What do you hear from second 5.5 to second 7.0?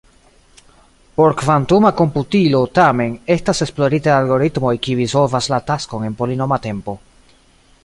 la taskon en polinoma tempo.